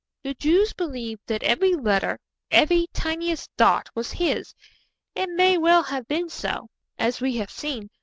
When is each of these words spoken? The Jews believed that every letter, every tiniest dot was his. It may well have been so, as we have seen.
The 0.23 0.33
Jews 0.33 0.73
believed 0.73 1.21
that 1.27 1.43
every 1.43 1.75
letter, 1.75 2.17
every 2.49 2.87
tiniest 2.91 3.51
dot 3.55 3.87
was 3.93 4.13
his. 4.13 4.55
It 5.13 5.29
may 5.29 5.59
well 5.59 5.83
have 5.83 6.07
been 6.07 6.27
so, 6.27 6.69
as 6.97 7.21
we 7.21 7.35
have 7.37 7.51
seen. 7.51 7.87